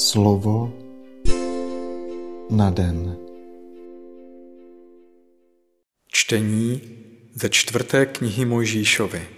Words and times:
Slovo 0.00 0.72
na 2.50 2.70
den. 2.70 3.16
Čtení 6.06 6.80
ze 7.34 7.48
čtvrté 7.48 8.06
knihy 8.06 8.44
Mojžíšovi. 8.44 9.28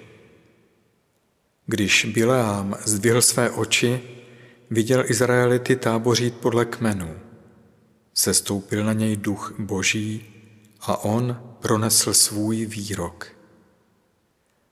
Když 1.67 2.05
Bileám 2.15 2.75
zdvihl 2.85 3.23
své 3.23 3.51
oči, 3.51 4.01
viděl 4.71 5.05
Izraelity 5.11 5.77
tábořit 5.77 6.35
podle 6.35 6.65
kmenů. 6.65 7.17
Sestoupil 8.15 8.85
na 8.85 8.93
něj 8.93 9.17
duch 9.17 9.55
boží 9.59 10.25
a 10.81 11.05
on 11.05 11.57
pronesl 11.61 12.15
svůj 12.15 12.67
výrok. 12.67 13.27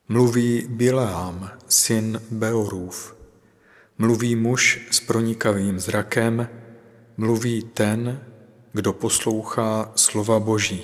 Mluví 0.07 0.65
Bileám, 0.69 1.51
syn 1.67 2.21
Beorův, 2.31 3.20
Mluví 4.01 4.35
muž 4.35 4.87
s 4.91 4.99
pronikavým 4.99 5.79
zrakem, 5.79 6.49
mluví 7.17 7.63
ten, 7.63 8.25
kdo 8.73 8.93
poslouchá 8.93 9.91
slova 9.95 10.39
Boží, 10.39 10.83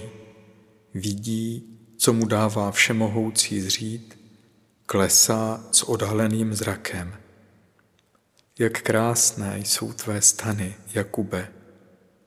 vidí, 0.94 1.64
co 1.98 2.14
mu 2.14 2.26
dává 2.26 2.72
všemohoucí 2.72 3.62
zřít, 3.62 4.20
klesá 4.86 5.68
s 5.72 5.84
odhaleným 5.84 6.54
zrakem. 6.54 7.14
Jak 8.60 8.82
krásné 8.82 9.60
jsou 9.60 9.94
tvé 9.94 10.22
stany, 10.22 10.76
Jakube, 10.94 11.48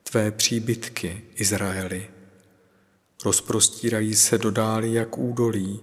tvé 0.03 0.31
příbytky, 0.31 1.21
Izraeli. 1.35 2.09
Rozprostírají 3.25 4.15
se 4.15 4.37
do 4.37 4.51
dály 4.51 4.93
jak 4.93 5.17
údolí, 5.17 5.79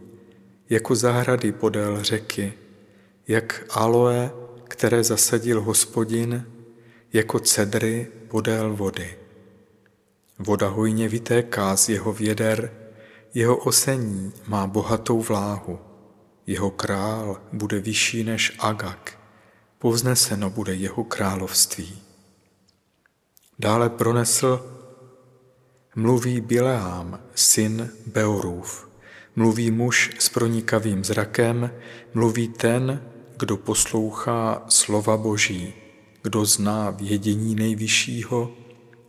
jako 0.70 0.94
zahrady 0.94 1.52
podél 1.52 2.02
řeky, 2.02 2.52
jak 3.28 3.64
aloe 3.70 4.47
které 4.68 5.04
zasadil 5.04 5.60
hospodin 5.60 6.46
jako 7.12 7.38
cedry 7.38 8.06
podél 8.28 8.76
vody. 8.76 9.18
Voda 10.38 10.68
hojně 10.68 11.08
vytéká 11.08 11.76
z 11.76 11.88
jeho 11.88 12.12
věder, 12.12 12.70
jeho 13.34 13.56
osení 13.56 14.32
má 14.46 14.66
bohatou 14.66 15.22
vláhu, 15.22 15.78
jeho 16.46 16.70
král 16.70 17.40
bude 17.52 17.80
vyšší 17.80 18.24
než 18.24 18.56
Agak, 18.58 19.18
povzneseno 19.78 20.50
bude 20.50 20.74
jeho 20.74 21.04
království. 21.04 22.02
Dále 23.58 23.90
pronesl, 23.90 24.78
mluví 25.96 26.40
Bileám, 26.40 27.20
syn 27.34 27.90
Beorův, 28.06 28.88
mluví 29.36 29.70
muž 29.70 30.10
s 30.18 30.28
pronikavým 30.28 31.04
zrakem, 31.04 31.70
mluví 32.14 32.48
ten, 32.48 33.02
kdo 33.38 33.56
poslouchá 33.56 34.64
slova 34.68 35.16
Boží, 35.16 35.74
kdo 36.22 36.44
zná 36.44 36.90
vědění 36.90 37.54
nejvyššího, 37.54 38.56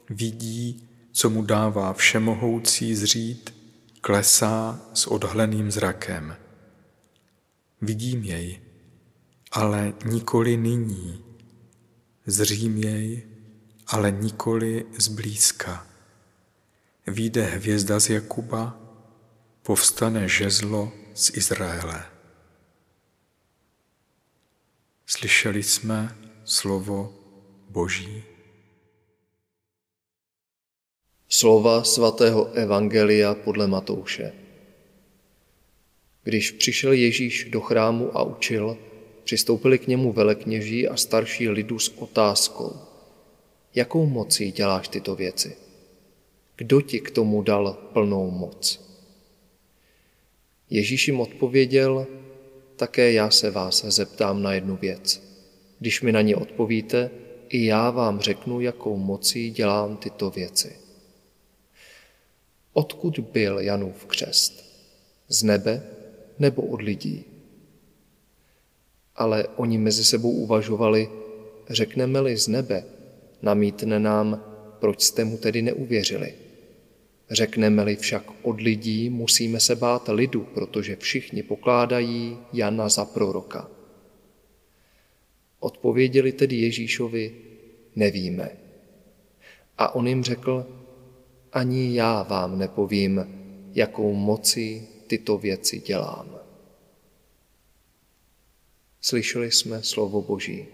vidí, 0.09 0.89
co 1.11 1.29
mu 1.29 1.41
dává 1.41 1.93
všemohoucí 1.93 2.95
zřít, 2.95 3.53
klesá 4.01 4.81
s 4.93 5.07
odhleným 5.07 5.71
zrakem. 5.71 6.35
Vidím 7.81 8.23
jej, 8.23 8.59
ale 9.51 9.93
nikoli 10.05 10.57
nyní. 10.57 11.23
Zřím 12.25 12.77
jej, 12.77 13.23
ale 13.87 14.11
nikoli 14.11 14.85
zblízka. 14.97 15.87
Výjde 17.07 17.43
hvězda 17.43 17.99
z 17.99 18.09
Jakuba, 18.09 18.79
povstane 19.63 20.27
žezlo 20.27 20.91
z 21.13 21.37
Izraele. 21.37 22.18
Slyšeli 25.19 25.63
jsme 25.63 26.15
slovo 26.45 27.13
Boží. 27.69 28.23
Slova 31.29 31.83
svatého 31.83 32.45
Evangelia 32.53 33.35
podle 33.35 33.67
Matouše. 33.67 34.33
Když 36.23 36.51
přišel 36.51 36.93
Ježíš 36.93 37.49
do 37.51 37.61
chrámu 37.61 38.17
a 38.17 38.23
učil, 38.23 38.77
přistoupili 39.23 39.79
k 39.79 39.87
němu 39.87 40.11
velekněží 40.13 40.87
a 40.87 40.97
starší 40.97 41.49
lidu 41.49 41.79
s 41.79 41.89
otázkou. 41.97 42.79
Jakou 43.75 44.05
mocí 44.05 44.51
děláš 44.51 44.87
tyto 44.87 45.15
věci? 45.15 45.57
Kdo 46.55 46.81
ti 46.81 46.99
k 46.99 47.11
tomu 47.11 47.41
dal 47.41 47.73
plnou 47.93 48.31
moc? 48.31 48.89
Ježíš 50.69 51.07
jim 51.07 51.19
odpověděl, 51.19 52.07
také 52.79 53.11
já 53.11 53.29
se 53.29 53.51
vás 53.51 53.85
zeptám 53.85 54.43
na 54.43 54.53
jednu 54.53 54.77
věc. 54.77 55.23
Když 55.79 56.01
mi 56.01 56.11
na 56.11 56.21
ně 56.21 56.35
odpovíte, 56.35 57.11
i 57.49 57.65
já 57.65 57.89
vám 57.91 58.19
řeknu, 58.19 58.61
jakou 58.61 58.97
mocí 58.97 59.51
dělám 59.51 59.97
tyto 59.97 60.29
věci. 60.29 60.75
Odkud 62.73 63.19
byl 63.19 63.59
Janův 63.59 64.05
křest? 64.05 64.65
Z 65.27 65.43
nebe 65.43 65.83
nebo 66.39 66.61
od 66.61 66.81
lidí? 66.81 67.25
Ale 69.15 69.47
oni 69.55 69.77
mezi 69.77 70.05
sebou 70.05 70.31
uvažovali, 70.31 71.09
řekneme-li 71.69 72.37
z 72.37 72.47
nebe, 72.47 72.83
namítne 73.41 73.99
nám, 73.99 74.43
proč 74.79 75.01
jste 75.01 75.25
mu 75.25 75.37
tedy 75.37 75.61
neuvěřili. 75.61 76.33
Řekneme-li 77.31 77.95
však 77.95 78.23
od 78.41 78.61
lidí, 78.61 79.09
musíme 79.09 79.59
se 79.59 79.75
bát 79.75 80.07
lidu, 80.07 80.43
protože 80.53 80.95
všichni 80.95 81.43
pokládají 81.43 82.37
Jana 82.53 82.89
za 82.89 83.05
proroka. 83.05 83.69
Odpověděli 85.59 86.31
tedy 86.31 86.55
Ježíšovi, 86.55 87.35
nevíme. 87.95 88.49
A 89.77 89.95
on 89.95 90.07
jim 90.07 90.23
řekl, 90.23 90.65
ani 91.53 91.95
já 91.95 92.23
vám 92.23 92.59
nepovím, 92.59 93.25
jakou 93.73 94.13
moci 94.13 94.87
tyto 95.07 95.37
věci 95.37 95.79
dělám. 95.79 96.39
Slyšeli 99.01 99.51
jsme 99.51 99.83
slovo 99.83 100.21
Boží. 100.21 100.65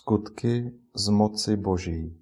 Skutky 0.00 0.80
z 0.96 1.08
moci 1.08 1.56
Boží 1.56 2.20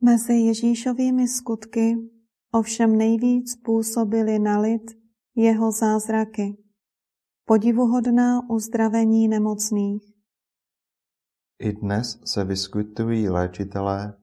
Mezi 0.00 0.32
Ježíšovými 0.32 1.28
skutky 1.28 1.96
ovšem 2.52 2.98
nejvíc 2.98 3.56
působily 3.56 4.38
na 4.38 4.60
lid 4.60 4.82
jeho 5.36 5.72
zázraky, 5.72 6.56
podivuhodná 7.44 8.50
uzdravení 8.50 9.28
nemocných. 9.28 10.02
I 11.58 11.72
dnes 11.72 12.20
se 12.24 12.44
vyskytují 12.44 13.28
léčitelé, 13.28 14.14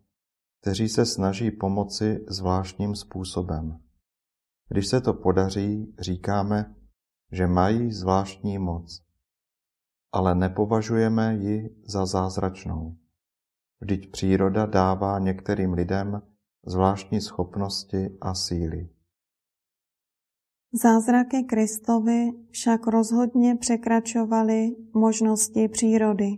kteří 0.62 0.90
se 0.90 1.06
snaží 1.06 1.52
pomoci 1.52 2.26
zvláštním 2.30 2.96
způsobem. 2.96 3.80
Když 4.70 4.88
se 4.88 5.02
to 5.02 5.14
podaří, 5.14 5.96
říkáme, 6.00 6.76
že 7.32 7.48
mají 7.48 7.92
zvláštní 7.92 8.60
moc 8.60 9.07
ale 10.12 10.36
nepovažujeme 10.36 11.36
ji 11.36 11.76
za 11.86 12.06
zázračnou. 12.06 12.98
Vždyť 13.82 14.12
příroda 14.12 14.66
dává 14.66 15.20
některým 15.20 15.74
lidem 15.74 16.22
zvláštní 16.66 17.22
schopnosti 17.22 18.18
a 18.22 18.34
síly. 18.34 18.90
Zázraky 20.74 21.44
Kristovi 21.44 22.32
však 22.50 22.88
rozhodně 22.88 23.56
překračovaly 23.56 24.76
možnosti 24.94 25.68
přírody. 25.68 26.38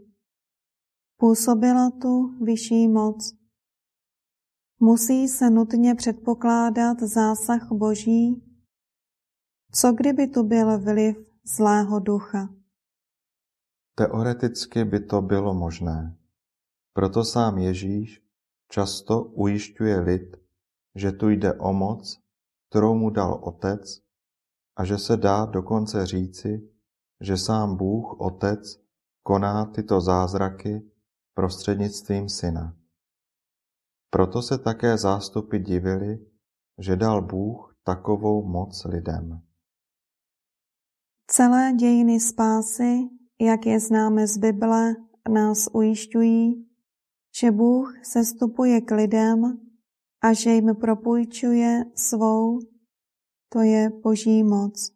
Působila 1.18 1.90
tu 2.02 2.28
vyšší 2.44 2.88
moc. 2.88 3.34
Musí 4.80 5.28
se 5.28 5.50
nutně 5.50 5.96
předpokládat 5.96 7.00
zásah 7.00 7.72
Boží, 7.72 8.44
co 9.72 9.94
kdyby 9.94 10.28
tu 10.28 10.44
byl 10.44 10.80
vliv 10.80 11.18
zlého 11.58 12.00
ducha. 12.00 12.59
Teoreticky 14.00 14.86
by 14.86 15.00
to 15.00 15.22
bylo 15.22 15.54
možné. 15.54 16.16
Proto 16.94 17.24
sám 17.24 17.58
Ježíš 17.58 18.24
často 18.72 19.24
ujišťuje 19.24 20.00
lid, 20.00 20.38
že 20.96 21.12
tu 21.12 21.30
jde 21.30 21.54
o 21.54 21.74
moc, 21.74 22.22
kterou 22.70 22.96
mu 22.96 23.10
dal 23.10 23.40
Otec 23.44 24.02
a 24.76 24.86
že 24.86 24.98
se 24.98 25.18
dá 25.18 25.46
dokonce 25.46 26.06
říci, 26.06 26.70
že 27.22 27.38
sám 27.38 27.76
Bůh 27.76 28.20
Otec 28.20 28.80
koná 29.24 29.66
tyto 29.66 30.02
zázraky 30.02 30.92
prostřednictvím 31.34 32.30
Syna. 32.30 32.76
Proto 34.10 34.42
se 34.42 34.58
také 34.58 34.98
zástupy 34.98 35.60
divili, 35.60 36.26
že 36.78 36.96
dal 36.96 37.22
Bůh 37.22 37.76
takovou 37.84 38.48
moc 38.48 38.86
lidem. 38.86 39.42
Celé 41.28 41.74
dějiny 41.74 42.20
spásy 42.20 43.19
jak 43.42 43.66
je 43.66 43.80
známe 43.80 44.28
z 44.28 44.38
Bible, 44.38 44.96
nás 45.30 45.70
ujišťují, 45.74 46.66
že 47.40 47.52
Bůh 47.52 47.94
sestupuje 48.04 48.82
k 48.82 48.96
lidem 48.96 49.60
a 50.22 50.34
že 50.34 50.50
jim 50.50 50.76
propůjčuje 50.76 51.86
svou, 51.96 52.60
to 53.50 53.62
je 53.62 53.90
boží 54.04 54.44
moc. 54.44 54.92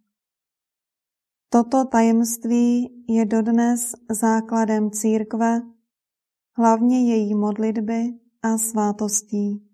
Toto 1.49 1.85
tajemství 1.85 3.03
je 3.09 3.25
dodnes 3.25 3.91
základem 4.09 4.91
církve, 4.91 5.61
hlavně 6.57 7.13
její 7.13 7.35
modlitby 7.35 8.13
a 8.41 8.57
svátostí. 8.57 9.72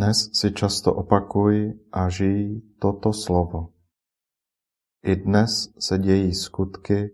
Dnes 0.00 0.32
si 0.32 0.48
často 0.56 0.96
opakuj 0.96 1.76
a 1.92 2.08
žij 2.08 2.64
toto 2.80 3.12
slovo. 3.12 3.76
I 5.04 5.12
dnes 5.16 5.76
se 5.76 5.98
dějí 5.98 6.34
skutky 6.34 7.12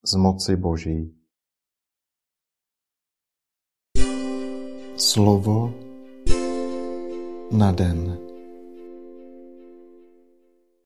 z 0.00 0.14
moci 0.16 0.56
Boží. 0.56 1.12
Slovo 4.96 5.74
na 7.52 7.72
den. 7.72 8.31